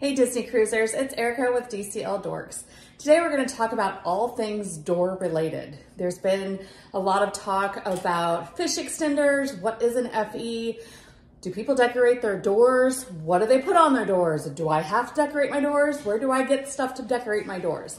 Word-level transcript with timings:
Hey 0.00 0.14
Disney 0.14 0.44
Cruisers, 0.44 0.94
it's 0.94 1.12
Erica 1.14 1.50
with 1.52 1.64
DCL 1.64 2.22
Dorks. 2.22 2.62
Today 2.98 3.18
we're 3.18 3.34
going 3.34 3.48
to 3.48 3.52
talk 3.52 3.72
about 3.72 4.00
all 4.04 4.28
things 4.28 4.76
door 4.76 5.18
related. 5.20 5.76
There's 5.96 6.18
been 6.20 6.60
a 6.94 7.00
lot 7.00 7.24
of 7.24 7.32
talk 7.32 7.84
about 7.84 8.56
fish 8.56 8.76
extenders, 8.76 9.60
what 9.60 9.82
is 9.82 9.96
an 9.96 10.08
FE, 10.30 10.78
do 11.40 11.50
people 11.50 11.74
decorate 11.74 12.22
their 12.22 12.38
doors, 12.38 13.10
what 13.10 13.40
do 13.40 13.46
they 13.46 13.60
put 13.60 13.74
on 13.74 13.92
their 13.92 14.06
doors, 14.06 14.44
do 14.44 14.68
I 14.68 14.82
have 14.82 15.12
to 15.12 15.20
decorate 15.20 15.50
my 15.50 15.58
doors, 15.58 16.04
where 16.04 16.20
do 16.20 16.30
I 16.30 16.44
get 16.44 16.68
stuff 16.68 16.94
to 16.94 17.02
decorate 17.02 17.44
my 17.44 17.58
doors? 17.58 17.98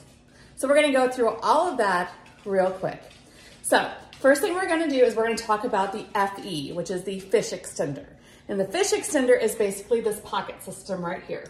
So 0.55 0.69
we're 0.69 0.75
going 0.75 0.93
to 0.93 0.97
go 0.97 1.09
through 1.09 1.35
all 1.43 1.69
of 1.69 1.79
that 1.79 2.13
real 2.45 2.71
quick. 2.71 3.01
So 3.61 3.91
first 4.21 4.41
thing 4.41 4.53
we're 4.53 4.69
going 4.69 4.89
to 4.89 4.89
do 4.89 5.03
is 5.03 5.17
we're 5.17 5.25
going 5.25 5.35
to 5.35 5.43
talk 5.43 5.65
about 5.65 5.91
the 5.91 6.05
FE, 6.13 6.71
which 6.71 6.91
is 6.91 7.03
the 7.03 7.19
fish 7.19 7.49
extender. 7.49 8.05
And 8.47 8.57
the 8.57 8.65
fish 8.65 8.91
extender 8.91 9.39
is 9.39 9.53
basically 9.53 9.99
this 9.99 10.21
pocket 10.21 10.63
system 10.63 11.03
right 11.03 11.23
here 11.27 11.43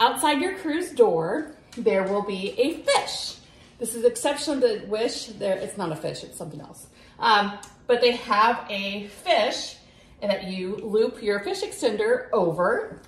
outside 0.00 0.40
your 0.40 0.56
cruise 0.58 0.90
door, 0.90 1.52
there 1.76 2.04
will 2.04 2.22
be 2.22 2.50
a 2.58 2.82
fish. 2.82 3.36
This 3.78 3.94
is 3.94 4.04
exception 4.04 4.60
to 4.60 4.84
Wish. 4.86 5.26
There, 5.26 5.56
it's 5.56 5.76
not 5.76 5.92
a 5.92 5.96
fish, 5.96 6.22
it's 6.22 6.38
something 6.38 6.60
else. 6.60 6.86
Um, 7.18 7.58
but 7.86 8.00
they 8.00 8.12
have 8.12 8.66
a 8.70 9.08
fish 9.08 9.76
and 10.22 10.30
that 10.30 10.44
you 10.44 10.76
loop 10.76 11.22
your 11.22 11.40
fish 11.40 11.62
extender 11.62 12.28
over. 12.32 13.00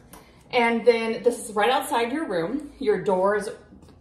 And 0.50 0.84
then 0.84 1.22
this 1.22 1.48
is 1.48 1.54
right 1.54 1.70
outside 1.70 2.12
your 2.12 2.26
room. 2.26 2.72
Your 2.78 3.02
door 3.02 3.36
is 3.36 3.50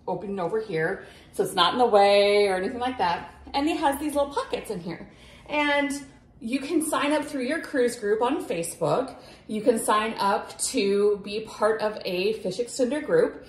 opening 0.07 0.39
over 0.39 0.59
here, 0.59 1.05
so 1.33 1.43
it's 1.43 1.53
not 1.53 1.73
in 1.73 1.79
the 1.79 1.85
way 1.85 2.47
or 2.47 2.55
anything 2.55 2.79
like 2.79 2.97
that. 2.97 3.33
And 3.53 3.67
it 3.67 3.77
has 3.77 3.99
these 3.99 4.13
little 4.13 4.31
pockets 4.31 4.69
in 4.69 4.79
here. 4.79 5.09
And 5.49 5.91
you 6.39 6.59
can 6.59 6.81
sign 6.81 7.11
up 7.11 7.25
through 7.25 7.43
your 7.43 7.61
cruise 7.61 7.95
group 7.95 8.21
on 8.21 8.45
Facebook. 8.45 9.15
You 9.47 9.61
can 9.61 9.79
sign 9.79 10.13
up 10.19 10.57
to 10.59 11.19
be 11.23 11.41
part 11.41 11.81
of 11.81 11.97
a 12.05 12.33
fish 12.33 12.57
extender 12.57 13.03
group. 13.03 13.45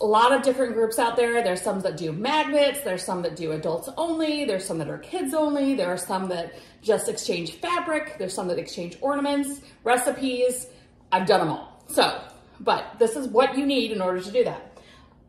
A 0.00 0.06
lot 0.06 0.32
of 0.32 0.42
different 0.42 0.74
groups 0.74 0.98
out 0.98 1.16
there. 1.16 1.42
There's 1.42 1.62
some 1.62 1.80
that 1.80 1.96
do 1.96 2.12
magnets. 2.12 2.80
There's 2.82 3.04
some 3.04 3.22
that 3.22 3.36
do 3.36 3.52
adults 3.52 3.88
only. 3.96 4.44
There's 4.44 4.64
some 4.64 4.78
that 4.78 4.88
are 4.88 4.98
kids 4.98 5.34
only. 5.34 5.74
There 5.74 5.88
are 5.88 5.98
some 5.98 6.28
that 6.28 6.54
just 6.82 7.08
exchange 7.08 7.52
fabric. 7.52 8.16
There's 8.18 8.34
some 8.34 8.48
that 8.48 8.58
exchange 8.58 8.98
ornaments, 9.00 9.60
recipes. 9.82 10.66
I've 11.10 11.26
done 11.26 11.40
them 11.40 11.48
all. 11.48 11.82
So, 11.88 12.20
but 12.60 12.84
this 12.98 13.16
is 13.16 13.28
what 13.28 13.56
you 13.56 13.66
need 13.66 13.92
in 13.92 14.00
order 14.00 14.20
to 14.20 14.30
do 14.30 14.44
that. 14.44 14.78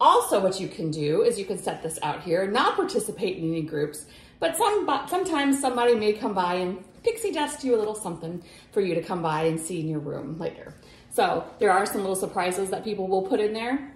Also, 0.02 0.39
what 0.39 0.59
you 0.59 0.67
can 0.67 0.91
do 0.91 1.23
is 1.23 1.38
you 1.38 1.45
can 1.45 1.58
set 1.58 1.83
this 1.83 2.00
out 2.03 2.23
here, 2.23 2.50
not 2.50 2.75
participate 2.75 3.38
in 3.38 3.50
any 3.50 3.61
groups, 3.61 4.06
but 4.39 4.57
some 4.57 4.87
sometimes 5.07 5.59
somebody 5.59 5.95
may 5.95 6.13
come 6.13 6.33
by 6.33 6.55
and 6.55 6.83
pixie 7.03 7.31
dust 7.31 7.63
you 7.63 7.75
a 7.75 7.77
little 7.77 7.95
something 7.95 8.43
for 8.71 8.81
you 8.81 8.95
to 8.95 9.01
come 9.01 9.21
by 9.21 9.43
and 9.43 9.59
see 9.59 9.79
in 9.79 9.87
your 9.87 9.99
room 9.99 10.37
later. 10.37 10.73
So 11.11 11.45
there 11.59 11.71
are 11.71 11.85
some 11.85 12.01
little 12.01 12.15
surprises 12.15 12.69
that 12.69 12.83
people 12.83 13.07
will 13.07 13.23
put 13.23 13.39
in 13.39 13.53
there, 13.53 13.93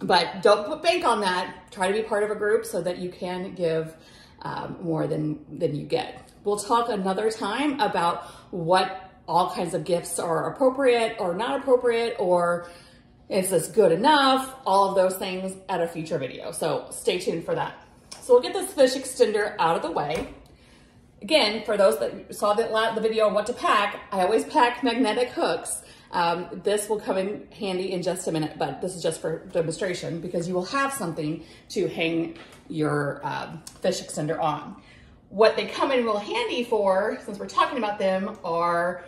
but 0.00 0.42
don't 0.42 0.66
put 0.66 0.82
bank 0.82 1.04
on 1.04 1.20
that. 1.22 1.70
Try 1.70 1.88
to 1.88 1.94
be 1.94 2.02
part 2.02 2.22
of 2.22 2.30
a 2.30 2.34
group 2.34 2.64
so 2.64 2.82
that 2.82 2.98
you 2.98 3.10
can 3.10 3.54
give 3.54 3.94
um, 4.42 4.76
more 4.82 5.06
than, 5.06 5.58
than 5.58 5.74
you 5.74 5.84
get. 5.84 6.30
We'll 6.44 6.58
talk 6.58 6.88
another 6.88 7.30
time 7.30 7.80
about 7.80 8.24
what 8.50 9.10
all 9.28 9.54
kinds 9.54 9.74
of 9.74 9.84
gifts 9.84 10.18
are 10.18 10.52
appropriate 10.52 11.16
or 11.18 11.34
not 11.34 11.60
appropriate 11.60 12.16
or 12.18 12.68
is 13.28 13.50
this 13.50 13.68
good 13.68 13.92
enough? 13.92 14.54
All 14.66 14.90
of 14.90 14.94
those 14.94 15.16
things 15.16 15.56
at 15.68 15.80
a 15.80 15.86
future 15.86 16.18
video. 16.18 16.52
So 16.52 16.88
stay 16.90 17.18
tuned 17.18 17.44
for 17.44 17.54
that. 17.54 17.74
So 18.22 18.34
we'll 18.34 18.42
get 18.42 18.52
this 18.52 18.72
fish 18.72 18.94
extender 18.94 19.56
out 19.58 19.74
of 19.74 19.82
the 19.82 19.90
way. 19.90 20.32
Again, 21.22 21.64
for 21.64 21.76
those 21.76 21.98
that 21.98 22.32
saw 22.32 22.54
the, 22.54 22.68
the 22.94 23.00
video 23.00 23.26
on 23.26 23.34
what 23.34 23.46
to 23.46 23.52
pack, 23.52 24.00
I 24.12 24.20
always 24.20 24.44
pack 24.44 24.84
magnetic 24.84 25.30
hooks. 25.30 25.82
Um, 26.12 26.46
this 26.62 26.88
will 26.88 27.00
come 27.00 27.18
in 27.18 27.48
handy 27.50 27.90
in 27.90 28.00
just 28.00 28.28
a 28.28 28.32
minute, 28.32 28.58
but 28.58 28.80
this 28.80 28.94
is 28.94 29.02
just 29.02 29.20
for 29.20 29.46
demonstration 29.46 30.20
because 30.20 30.46
you 30.46 30.54
will 30.54 30.66
have 30.66 30.92
something 30.92 31.42
to 31.70 31.88
hang 31.88 32.38
your 32.68 33.20
um, 33.24 33.60
fish 33.80 34.00
extender 34.00 34.38
on. 34.38 34.80
What 35.30 35.56
they 35.56 35.66
come 35.66 35.90
in 35.90 36.04
real 36.04 36.18
handy 36.18 36.62
for, 36.62 37.18
since 37.24 37.40
we're 37.40 37.48
talking 37.48 37.78
about 37.78 37.98
them, 37.98 38.38
are 38.44 39.04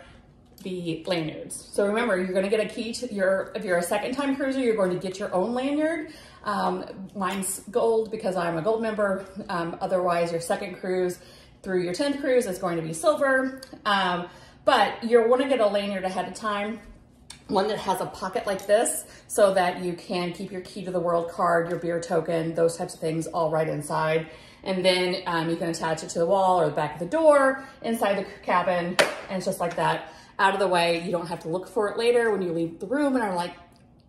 the 0.65 1.03
lanyards. 1.07 1.69
So 1.71 1.85
remember, 1.85 2.17
you're 2.17 2.33
gonna 2.33 2.49
get 2.49 2.59
a 2.59 2.67
key 2.67 2.91
to 2.93 3.13
your, 3.13 3.53
if 3.55 3.63
you're 3.63 3.77
a 3.77 3.83
second 3.83 4.13
time 4.15 4.35
cruiser, 4.35 4.59
you're 4.59 4.75
going 4.75 4.91
to 4.91 4.97
get 4.97 5.17
your 5.17 5.33
own 5.33 5.53
lanyard. 5.53 6.11
Um, 6.43 6.83
mine's 7.15 7.61
gold 7.71 8.11
because 8.11 8.35
I'm 8.35 8.57
a 8.57 8.61
gold 8.61 8.81
member. 8.81 9.25
Um, 9.47 9.77
otherwise, 9.79 10.31
your 10.31 10.41
second 10.41 10.75
cruise, 10.75 11.19
through 11.63 11.81
your 11.81 11.93
10th 11.93 12.19
cruise 12.19 12.45
is 12.45 12.59
going 12.59 12.77
to 12.77 12.83
be 12.83 12.93
silver. 12.93 13.61
Um, 13.85 14.27
but 14.65 15.03
you'll 15.03 15.27
want 15.27 15.41
to 15.41 15.47
get 15.47 15.59
a 15.59 15.67
lanyard 15.67 16.03
ahead 16.03 16.27
of 16.27 16.33
time, 16.33 16.79
one 17.47 17.67
that 17.67 17.77
has 17.77 18.01
a 18.01 18.05
pocket 18.07 18.45
like 18.45 18.65
this 18.67 19.05
so 19.27 19.53
that 19.53 19.83
you 19.83 19.93
can 19.93 20.33
keep 20.33 20.51
your 20.51 20.61
key 20.61 20.83
to 20.85 20.91
the 20.91 20.99
world 20.99 21.29
card, 21.31 21.69
your 21.69 21.79
beer 21.79 21.99
token, 21.99 22.53
those 22.55 22.77
types 22.77 22.93
of 22.93 22.99
things 22.99 23.27
all 23.27 23.49
right 23.49 23.67
inside. 23.67 24.27
And 24.63 24.83
then 24.83 25.21
um, 25.27 25.49
you 25.49 25.55
can 25.55 25.69
attach 25.69 26.03
it 26.03 26.09
to 26.09 26.19
the 26.19 26.25
wall 26.25 26.59
or 26.59 26.65
the 26.65 26.75
back 26.75 26.93
of 26.93 26.99
the 26.99 27.05
door, 27.05 27.63
inside 27.83 28.17
the 28.17 28.25
cabin, 28.41 28.97
and 29.29 29.37
it's 29.37 29.45
just 29.45 29.59
like 29.59 29.75
that. 29.75 30.11
Out 30.37 30.53
of 30.53 30.59
the 30.59 30.67
way, 30.67 31.01
you 31.03 31.11
don't 31.11 31.27
have 31.27 31.41
to 31.41 31.49
look 31.49 31.67
for 31.67 31.89
it 31.89 31.97
later 31.97 32.31
when 32.31 32.41
you 32.41 32.51
leave 32.51 32.79
the 32.79 32.87
room 32.87 33.15
and 33.15 33.23
are 33.23 33.35
like, 33.35 33.53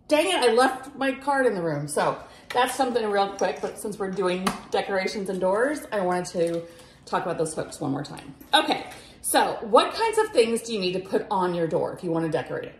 dang 0.07 0.27
it, 0.27 0.35
I 0.35 0.53
left 0.53 0.95
my 0.95 1.11
card 1.11 1.45
in 1.45 1.55
the 1.55 1.61
room. 1.61 1.87
So 1.87 2.17
that's 2.53 2.75
something 2.75 3.05
real 3.09 3.29
quick, 3.29 3.59
but 3.61 3.79
since 3.79 3.97
we're 3.97 4.11
doing 4.11 4.47
decorations 4.71 5.29
indoors, 5.29 5.81
I 5.91 6.01
wanted 6.01 6.25
to 6.27 6.63
talk 7.05 7.23
about 7.23 7.37
those 7.37 7.53
hooks 7.53 7.79
one 7.79 7.91
more 7.91 8.03
time. 8.03 8.35
Okay, 8.53 8.85
so 9.21 9.57
what 9.61 9.93
kinds 9.93 10.17
of 10.17 10.27
things 10.29 10.61
do 10.61 10.73
you 10.73 10.79
need 10.79 10.93
to 10.93 10.99
put 10.99 11.25
on 11.31 11.53
your 11.53 11.67
door 11.67 11.93
if 11.93 12.03
you 12.03 12.11
want 12.11 12.25
to 12.25 12.31
decorate 12.31 12.65
it? 12.65 12.75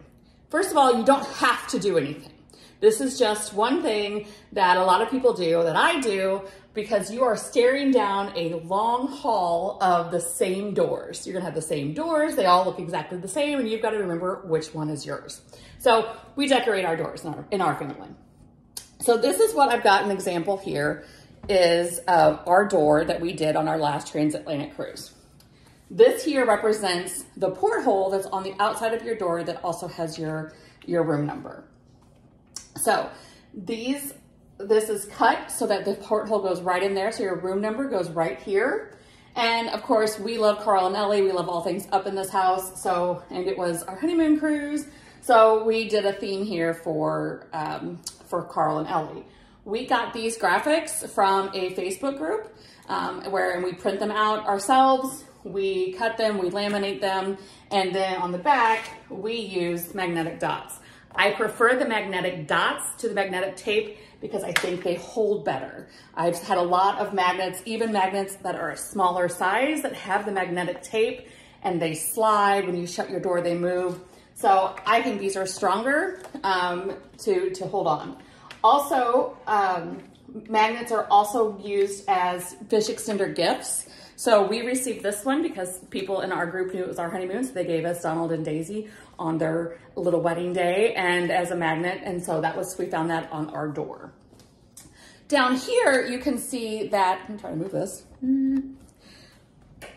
First 0.49 0.71
of 0.71 0.77
all, 0.77 0.97
you 0.97 1.03
don't 1.03 1.25
have 1.25 1.67
to 1.67 1.79
do 1.79 1.97
anything. 1.97 2.31
This 2.79 3.01
is 3.01 3.17
just 3.17 3.53
one 3.53 3.81
thing 3.81 4.27
that 4.51 4.77
a 4.77 4.83
lot 4.83 5.01
of 5.01 5.09
people 5.09 5.33
do, 5.33 5.63
that 5.63 5.75
I 5.75 5.99
do, 5.99 6.43
because 6.77 7.11
you 7.11 7.23
are 7.23 7.35
staring 7.35 7.89
down 7.89 8.31
a 8.35 8.53
long 8.59 9.07
hall 9.07 9.79
of 9.81 10.11
the 10.11 10.21
same 10.21 10.75
doors. 10.75 11.25
You're 11.25 11.33
gonna 11.33 11.45
have 11.45 11.55
the 11.55 11.61
same 11.61 11.95
doors, 11.95 12.35
they 12.35 12.45
all 12.45 12.65
look 12.65 12.77
exactly 12.77 13.17
the 13.17 13.27
same, 13.27 13.59
and 13.59 13.67
you've 13.67 13.81
got 13.81 13.89
to 13.89 13.97
remember 13.97 14.43
which 14.45 14.75
one 14.75 14.89
is 14.89 15.03
yours. 15.03 15.41
So 15.79 16.15
we 16.35 16.47
decorate 16.47 16.85
our 16.85 16.95
doors 16.95 17.25
in 17.25 17.33
our, 17.33 17.45
in 17.49 17.61
our 17.61 17.75
family. 17.79 18.09
So 19.01 19.17
this 19.17 19.39
is 19.39 19.55
what 19.55 19.69
I've 19.69 19.83
got 19.83 20.03
an 20.03 20.11
example 20.11 20.55
here 20.55 21.03
is 21.49 21.99
uh, 22.07 22.37
our 22.45 22.67
door 22.67 23.03
that 23.05 23.21
we 23.21 23.33
did 23.33 23.55
on 23.55 23.67
our 23.67 23.79
last 23.79 24.11
transatlantic 24.11 24.75
cruise. 24.75 25.15
This 25.89 26.23
here 26.23 26.45
represents 26.45 27.25
the 27.37 27.49
porthole 27.49 28.11
that's 28.11 28.27
on 28.27 28.43
the 28.43 28.53
outside 28.59 28.93
of 28.93 29.01
your 29.03 29.15
door 29.15 29.43
that 29.43 29.63
also 29.63 29.87
has 29.87 30.19
your, 30.19 30.53
your 30.85 31.01
room 31.01 31.25
number. 31.25 31.63
So 32.75 33.09
these, 33.51 34.13
this 34.57 34.89
is 34.89 35.05
cut 35.05 35.51
so 35.51 35.67
that 35.67 35.85
the 35.85 35.93
porthole 35.95 36.41
goes 36.41 36.61
right 36.61 36.81
in 36.83 36.93
there. 36.93 37.11
So 37.11 37.23
your 37.23 37.35
room 37.35 37.61
number 37.61 37.89
goes 37.89 38.09
right 38.09 38.39
here. 38.39 38.93
And 39.35 39.69
of 39.69 39.83
course, 39.83 40.17
we 40.17 40.37
love 40.37 40.63
Carl 40.63 40.87
and 40.87 40.95
Ellie. 40.95 41.21
We 41.21 41.31
love 41.31 41.47
all 41.47 41.61
things 41.61 41.87
up 41.91 42.07
in 42.07 42.15
this 42.15 42.29
house. 42.29 42.81
So, 42.81 43.23
and 43.29 43.47
it 43.47 43.57
was 43.57 43.83
our 43.83 43.95
honeymoon 43.95 44.39
cruise. 44.39 44.87
So 45.21 45.63
we 45.63 45.87
did 45.87 46.05
a 46.05 46.13
theme 46.13 46.43
here 46.45 46.73
for, 46.73 47.47
um, 47.53 48.01
for 48.27 48.43
Carl 48.43 48.79
and 48.79 48.87
Ellie. 48.87 49.25
We 49.63 49.85
got 49.85 50.13
these 50.13 50.37
graphics 50.37 51.07
from 51.09 51.49
a 51.49 51.75
Facebook 51.75 52.17
group 52.17 52.55
um, 52.87 53.21
where 53.31 53.61
we 53.61 53.73
print 53.73 53.99
them 53.99 54.11
out 54.11 54.45
ourselves. 54.47 55.25
We 55.43 55.93
cut 55.93 56.17
them, 56.17 56.39
we 56.39 56.49
laminate 56.49 56.99
them, 56.99 57.37
and 57.71 57.93
then 57.95 58.17
on 58.17 58.31
the 58.31 58.37
back, 58.37 58.89
we 59.09 59.35
use 59.35 59.93
magnetic 59.93 60.39
dots. 60.39 60.79
I 61.15 61.31
prefer 61.31 61.75
the 61.75 61.87
magnetic 61.87 62.47
dots 62.47 63.01
to 63.01 63.09
the 63.09 63.13
magnetic 63.13 63.55
tape 63.55 63.97
because 64.21 64.43
I 64.43 64.51
think 64.51 64.83
they 64.83 64.95
hold 64.95 65.45
better. 65.45 65.87
I've 66.15 66.37
had 66.39 66.57
a 66.57 66.63
lot 66.63 66.99
of 66.99 67.13
magnets, 67.13 67.61
even 67.65 67.91
magnets 67.91 68.35
that 68.37 68.55
are 68.55 68.71
a 68.71 68.77
smaller 68.77 69.29
size 69.29 69.81
that 69.83 69.93
have 69.93 70.25
the 70.25 70.31
magnetic 70.31 70.81
tape 70.81 71.27
and 71.63 71.81
they 71.81 71.93
slide. 71.93 72.65
When 72.65 72.77
you 72.77 72.87
shut 72.87 73.09
your 73.09 73.19
door, 73.19 73.41
they 73.41 73.55
move. 73.55 73.99
So 74.35 74.75
I 74.85 75.01
think 75.01 75.19
these 75.19 75.35
are 75.35 75.47
stronger 75.47 76.21
um, 76.43 76.93
to, 77.19 77.49
to 77.51 77.67
hold 77.67 77.87
on. 77.87 78.17
Also, 78.63 79.37
um, 79.47 80.03
magnets 80.49 80.91
are 80.91 81.07
also 81.09 81.57
used 81.59 82.03
as 82.07 82.55
fish 82.69 82.87
extender 82.87 83.33
gifts. 83.33 83.87
So 84.19 84.47
we 84.47 84.61
received 84.61 85.03
this 85.03 85.23
one 85.23 85.43
because 85.43 85.77
people 85.91 86.21
in 86.21 86.31
our 86.31 86.47
group 86.47 86.73
knew 86.73 86.81
it 86.81 86.87
was 86.87 86.97
our 86.97 87.07
honeymoon, 87.07 87.43
so 87.43 87.53
they 87.53 87.65
gave 87.65 87.85
us 87.85 88.01
Donald 88.01 88.31
and 88.31 88.43
Daisy 88.43 88.89
on 89.19 89.37
their 89.37 89.77
little 89.95 90.21
wedding 90.21 90.53
day 90.53 90.95
and 90.95 91.29
as 91.29 91.51
a 91.51 91.55
magnet. 91.55 92.01
And 92.03 92.23
so 92.23 92.41
that 92.41 92.57
was, 92.57 92.75
we 92.79 92.87
found 92.87 93.11
that 93.11 93.31
on 93.31 93.51
our 93.51 93.67
door. 93.67 94.11
Down 95.27 95.55
here, 95.55 96.07
you 96.07 96.17
can 96.17 96.39
see 96.39 96.87
that, 96.87 97.21
I'm 97.29 97.37
trying 97.37 97.59
to 97.59 97.63
move 97.63 97.71
this. 97.71 98.05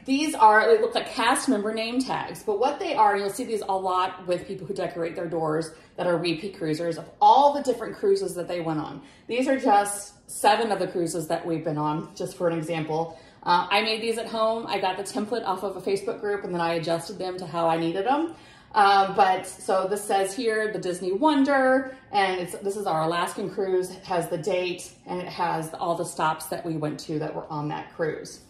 These 0.04 0.34
are, 0.34 0.66
they 0.66 0.82
look 0.82 0.94
like 0.94 1.08
cast 1.08 1.48
member 1.48 1.72
name 1.72 1.98
tags, 1.98 2.42
but 2.42 2.60
what 2.60 2.78
they 2.78 2.94
are, 2.94 3.16
you'll 3.16 3.30
see 3.30 3.44
these 3.44 3.62
a 3.62 3.72
lot 3.72 4.26
with 4.26 4.46
people 4.46 4.66
who 4.66 4.74
decorate 4.74 5.16
their 5.16 5.28
doors 5.28 5.70
that 5.96 6.06
are 6.06 6.18
repeat 6.18 6.58
cruisers 6.58 6.98
of 6.98 7.08
all 7.22 7.54
the 7.54 7.62
different 7.62 7.96
cruises 7.96 8.34
that 8.34 8.48
they 8.48 8.60
went 8.60 8.80
on. 8.80 9.00
These 9.28 9.48
are 9.48 9.58
just 9.58 10.30
seven 10.30 10.72
of 10.72 10.78
the 10.78 10.88
cruises 10.88 11.26
that 11.28 11.46
we've 11.46 11.64
been 11.64 11.78
on, 11.78 12.14
just 12.14 12.36
for 12.36 12.50
an 12.50 12.58
example. 12.58 13.18
Uh, 13.42 13.66
I 13.70 13.82
made 13.82 14.02
these 14.02 14.18
at 14.18 14.26
home. 14.26 14.66
I 14.66 14.78
got 14.78 14.96
the 14.96 15.02
template 15.02 15.44
off 15.44 15.62
of 15.62 15.76
a 15.76 15.80
Facebook 15.80 16.20
group 16.20 16.44
and 16.44 16.52
then 16.52 16.60
I 16.60 16.74
adjusted 16.74 17.18
them 17.18 17.38
to 17.38 17.46
how 17.46 17.68
I 17.68 17.78
needed 17.78 18.06
them. 18.06 18.34
Um, 18.72 19.14
but 19.16 19.46
so 19.46 19.88
this 19.88 20.04
says 20.04 20.34
here 20.34 20.72
the 20.72 20.78
Disney 20.78 21.12
Wonder, 21.12 21.96
and 22.12 22.48
this 22.62 22.76
is 22.76 22.86
our 22.86 23.02
Alaskan 23.02 23.50
cruise. 23.50 23.90
It 23.90 24.04
has 24.04 24.28
the 24.28 24.38
date 24.38 24.92
and 25.06 25.20
it 25.20 25.26
has 25.26 25.74
all 25.74 25.96
the 25.96 26.04
stops 26.04 26.46
that 26.46 26.64
we 26.64 26.76
went 26.76 27.00
to 27.00 27.18
that 27.18 27.34
were 27.34 27.46
on 27.50 27.68
that 27.68 27.92
cruise. 27.96 28.40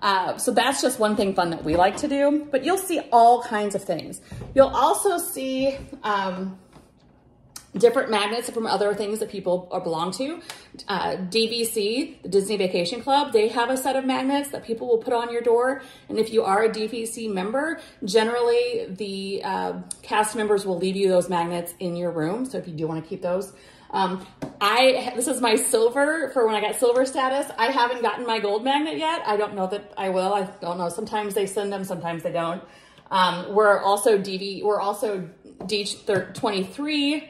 Uh, 0.00 0.36
so 0.36 0.52
that's 0.52 0.82
just 0.82 0.98
one 0.98 1.16
thing 1.16 1.34
fun 1.34 1.50
that 1.50 1.64
we 1.64 1.76
like 1.76 1.96
to 1.96 2.06
do, 2.06 2.46
but 2.50 2.62
you'll 2.62 2.76
see 2.76 3.00
all 3.10 3.42
kinds 3.42 3.74
of 3.74 3.82
things. 3.82 4.20
You'll 4.54 4.68
also 4.68 5.16
see 5.18 5.78
um, 6.02 6.58
different 7.76 8.10
magnets 8.10 8.48
from 8.50 8.66
other 8.66 8.94
things 8.94 9.18
that 9.18 9.30
people 9.30 9.68
belong 9.82 10.12
to. 10.12 10.40
Uh, 10.88 11.16
DVC, 11.16 12.22
the 12.22 12.28
Disney 12.28 12.56
Vacation 12.56 13.02
Club, 13.02 13.32
they 13.32 13.48
have 13.48 13.70
a 13.70 13.76
set 13.76 13.96
of 13.96 14.04
magnets 14.04 14.50
that 14.50 14.64
people 14.64 14.86
will 14.86 14.98
put 14.98 15.12
on 15.12 15.32
your 15.32 15.42
door. 15.42 15.82
And 16.08 16.18
if 16.18 16.32
you 16.32 16.44
are 16.44 16.64
a 16.64 16.68
DVC 16.68 17.32
member, 17.32 17.80
generally 18.04 18.86
the 18.88 19.42
uh, 19.44 19.72
cast 20.02 20.36
members 20.36 20.64
will 20.64 20.78
leave 20.78 20.96
you 20.96 21.08
those 21.08 21.28
magnets 21.28 21.74
in 21.80 21.96
your 21.96 22.10
room. 22.10 22.44
So 22.44 22.58
if 22.58 22.68
you 22.68 22.74
do 22.74 22.86
want 22.86 23.02
to 23.02 23.08
keep 23.08 23.22
those. 23.22 23.52
Um, 23.90 24.26
I 24.60 25.12
this 25.14 25.28
is 25.28 25.40
my 25.40 25.54
silver 25.54 26.30
for 26.30 26.46
when 26.46 26.56
I 26.56 26.60
got 26.60 26.74
silver 26.74 27.06
status. 27.06 27.50
I 27.56 27.66
haven't 27.66 28.02
gotten 28.02 28.26
my 28.26 28.40
gold 28.40 28.64
magnet 28.64 28.98
yet. 28.98 29.22
I 29.24 29.36
don't 29.36 29.54
know 29.54 29.68
that 29.68 29.92
I 29.96 30.08
will. 30.08 30.34
I 30.34 30.42
don't 30.60 30.78
know. 30.78 30.88
Sometimes 30.88 31.34
they 31.34 31.46
send 31.46 31.72
them, 31.72 31.84
sometimes 31.84 32.24
they 32.24 32.32
don't. 32.32 32.62
Um, 33.12 33.54
we're 33.54 33.78
also 33.78 34.18
DV. 34.18 34.64
We're 34.64 34.80
also 34.80 35.28
D23 35.60 37.28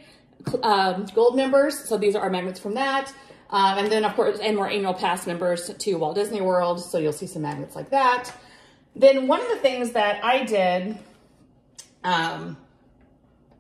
um, 0.63 1.07
gold 1.15 1.37
members. 1.37 1.79
So 1.89 1.97
these 1.97 2.15
are 2.15 2.23
our 2.23 2.31
magnets 2.31 2.61
from 2.61 2.75
that. 2.75 3.13
Um, 3.51 3.79
and 3.79 3.93
then 3.93 4.05
of 4.05 4.15
course, 4.15 4.39
and 4.41 4.59
we're 4.59 4.69
annual 4.69 4.95
pass 4.95 5.27
members 5.27 5.73
to 5.73 5.95
Walt 5.95 6.17
Disney 6.17 6.41
World. 6.41 6.83
So 6.83 6.99
you'll 6.99 7.13
see 7.13 7.27
some 7.27 7.43
magnets 7.43 7.77
like 7.77 7.91
that. 7.91 8.33
Then 8.97 9.27
one 9.27 9.41
of 9.41 9.49
the 9.49 9.57
things 9.57 9.93
that 9.93 10.25
I 10.25 10.45
did 10.45 10.99
um, 12.05 12.57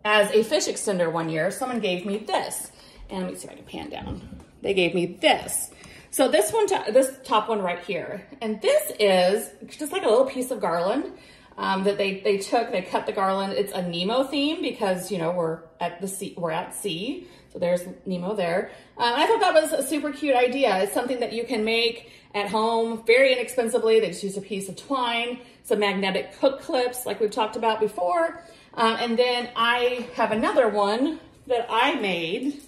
as 0.04 0.31
a 0.31 0.42
fish 0.42 0.66
extender 0.66 1.10
one 1.10 1.28
year, 1.28 1.50
someone 1.50 1.81
gave 1.81 2.06
me 2.06 2.19
this. 2.19 2.70
And 3.10 3.25
let 3.25 3.32
me 3.32 3.38
see 3.38 3.46
if 3.46 3.52
I 3.52 3.56
can 3.56 3.64
pan 3.64 3.90
down. 3.90 4.42
They 4.62 4.75
gave 4.75 4.94
me 4.94 5.06
this. 5.06 5.70
So 6.10 6.28
this 6.28 6.52
one, 6.52 6.66
this 6.92 7.19
top 7.25 7.48
one 7.48 7.60
right 7.60 7.81
here. 7.81 8.26
And 8.40 8.60
this 8.62 8.92
is 9.00 9.50
just 9.76 9.92
like 9.92 10.04
a 10.04 10.08
little 10.08 10.26
piece 10.26 10.50
of 10.50 10.60
garland 10.60 11.12
um, 11.56 11.85
that 11.85 11.99
they, 11.99 12.21
they 12.21 12.39
took, 12.39 12.73
they 12.73 12.83
cut 12.83 13.06
the 13.06 13.12
garland. 13.12 13.53
It's 13.53 13.73
a 13.73 13.83
Nemo 13.83 14.25
theme 14.25 14.62
because, 14.62 15.11
you 15.11 15.19
know, 15.19 15.31
we're 15.31 15.61
at 15.81 16.01
the 16.01 16.09
sea, 16.09 16.35
we're 16.37 16.51
at 16.51 16.75
sea. 16.75 17.29
So 17.53 17.59
there's 17.59 17.83
Nemo 18.05 18.35
there. 18.35 18.73
Um, 18.99 19.15
I 19.15 19.27
thought 19.27 19.41
that 19.41 19.55
was 19.55 19.73
a 19.73 19.87
super 19.87 20.11
cute 20.11 20.35
idea. 20.35 20.83
It's 20.83 20.93
something 20.93 21.21
that 21.21 21.33
you 21.33 21.45
can 21.45 21.65
make 21.65 22.11
at 22.35 22.49
home 22.49 23.05
very 23.06 23.33
inexpensively. 23.33 24.01
They 24.01 24.09
just 24.09 24.25
use 24.25 24.37
a 24.37 24.41
piece 24.41 24.69
of 24.69 24.77
twine, 24.77 25.39
some 25.62 25.79
magnetic 25.79 26.35
hook 26.35 26.61
clips 26.62 27.06
like 27.06 27.21
we've 27.21 27.31
talked 27.31 27.56
about 27.56 27.79
before. 27.79 28.43
Um, 28.75 28.97
and 28.99 29.19
then 29.19 29.51
I 29.55 30.09
have 30.15 30.33
another 30.33 30.69
one 30.69 31.21
that 31.47 31.67
I 31.71 31.95
made 31.95 32.61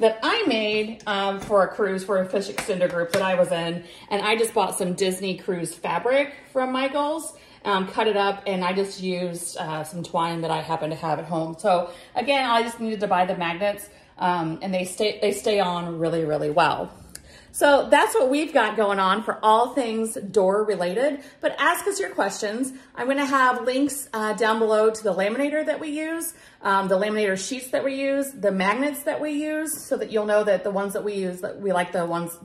that 0.00 0.18
I 0.22 0.44
made 0.46 1.02
um, 1.06 1.40
for 1.40 1.62
a 1.62 1.68
cruise 1.68 2.04
for 2.04 2.20
a 2.20 2.26
fish 2.26 2.48
extender 2.48 2.90
group 2.90 3.12
that 3.12 3.22
I 3.22 3.34
was 3.34 3.52
in. 3.52 3.84
And 4.10 4.22
I 4.22 4.36
just 4.36 4.54
bought 4.54 4.76
some 4.76 4.94
Disney 4.94 5.36
cruise 5.36 5.74
fabric 5.74 6.34
from 6.52 6.72
Michael's, 6.72 7.34
um, 7.64 7.86
cut 7.88 8.08
it 8.08 8.16
up, 8.16 8.42
and 8.46 8.64
I 8.64 8.72
just 8.72 9.00
used 9.00 9.56
uh, 9.58 9.84
some 9.84 10.02
twine 10.02 10.40
that 10.40 10.50
I 10.50 10.62
happen 10.62 10.90
to 10.90 10.96
have 10.96 11.18
at 11.18 11.26
home. 11.26 11.56
So 11.58 11.90
again, 12.14 12.48
I 12.48 12.62
just 12.62 12.80
needed 12.80 13.00
to 13.00 13.06
buy 13.06 13.26
the 13.26 13.36
magnets 13.36 13.88
um, 14.18 14.58
and 14.62 14.72
they 14.72 14.84
stay, 14.84 15.18
they 15.20 15.32
stay 15.32 15.60
on 15.60 15.98
really, 15.98 16.24
really 16.24 16.50
well. 16.50 16.92
So 17.52 17.88
that's 17.90 18.14
what 18.14 18.30
we've 18.30 18.52
got 18.52 18.76
going 18.76 18.98
on 18.98 19.22
for 19.22 19.38
all 19.42 19.74
things 19.74 20.14
door 20.14 20.64
related, 20.64 21.20
but 21.40 21.56
ask 21.58 21.86
us 21.86 21.98
your 21.98 22.10
questions. 22.10 22.72
I'm 22.94 23.08
gonna 23.08 23.26
have 23.26 23.64
links 23.64 24.08
uh, 24.12 24.34
down 24.34 24.58
below 24.58 24.90
to 24.90 25.02
the 25.02 25.12
laminator 25.12 25.66
that 25.66 25.80
we 25.80 25.88
use, 25.88 26.32
um, 26.62 26.88
the 26.88 26.96
laminator 26.96 27.36
sheets 27.36 27.70
that 27.70 27.84
we 27.84 27.94
use, 27.96 28.30
the 28.30 28.52
magnets 28.52 29.02
that 29.02 29.20
we 29.20 29.32
use, 29.32 29.76
so 29.76 29.96
that 29.96 30.12
you'll 30.12 30.26
know 30.26 30.44
that 30.44 30.62
the 30.62 30.70
ones 30.70 30.92
that 30.92 31.02
we 31.02 31.14
use, 31.14 31.40
that 31.40 31.60
we 31.60 31.72
like 31.72 31.92
the 31.92 32.06
ones, 32.06 32.38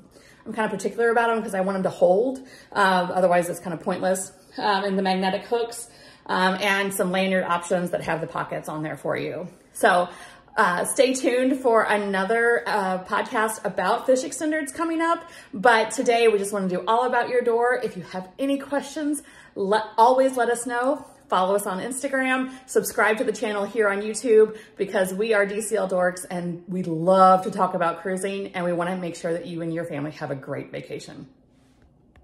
I'm 0.45 0.53
kind 0.53 0.65
of 0.65 0.71
particular 0.71 1.11
about 1.11 1.27
them 1.27 1.37
because 1.37 1.53
I 1.53 1.61
want 1.61 1.75
them 1.75 1.83
to 1.83 1.89
hold, 1.89 2.39
um, 2.71 3.11
otherwise 3.13 3.47
it's 3.47 3.59
kind 3.59 3.73
of 3.73 3.81
pointless, 3.81 4.31
um, 4.57 4.85
and 4.85 4.97
the 4.97 5.03
magnetic 5.03 5.43
hooks, 5.45 5.87
um, 6.25 6.57
and 6.59 6.91
some 6.91 7.11
lanyard 7.11 7.43
options 7.43 7.91
that 7.91 8.01
have 8.01 8.21
the 8.21 8.27
pockets 8.27 8.67
on 8.67 8.81
there 8.81 8.97
for 8.97 9.15
you. 9.15 9.47
So 9.73 10.09
uh, 10.55 10.85
stay 10.85 11.13
tuned 11.13 11.59
for 11.59 11.83
another 11.83 12.63
uh, 12.65 13.03
podcast 13.03 13.63
about 13.65 14.05
fish 14.05 14.23
extenders 14.23 14.73
coming 14.73 15.01
up. 15.01 15.29
But 15.53 15.91
today 15.91 16.27
we 16.27 16.37
just 16.37 16.53
want 16.53 16.69
to 16.69 16.75
do 16.77 16.83
all 16.87 17.05
about 17.05 17.29
your 17.29 17.41
door. 17.41 17.79
If 17.83 17.97
you 17.97 18.03
have 18.03 18.29
any 18.39 18.57
questions, 18.57 19.21
let, 19.55 19.83
always 19.97 20.37
let 20.37 20.49
us 20.49 20.65
know. 20.65 21.05
Follow 21.27 21.55
us 21.55 21.65
on 21.65 21.79
Instagram, 21.79 22.51
subscribe 22.67 23.17
to 23.17 23.23
the 23.23 23.31
channel 23.31 23.65
here 23.65 23.89
on 23.89 24.01
YouTube 24.01 24.57
because 24.77 25.11
we 25.11 25.33
are 25.33 25.43
DCL 25.43 25.89
Dorks 25.89 26.23
and 26.29 26.63
we 26.67 26.83
love 26.83 27.45
to 27.45 27.51
talk 27.51 27.73
about 27.73 28.03
cruising 28.03 28.53
and 28.53 28.63
we 28.63 28.71
want 28.71 28.91
to 28.91 28.95
make 28.95 29.15
sure 29.15 29.33
that 29.33 29.47
you 29.47 29.63
and 29.63 29.73
your 29.73 29.85
family 29.85 30.11
have 30.11 30.29
a 30.29 30.35
great 30.35 30.71
vacation. 30.71 31.27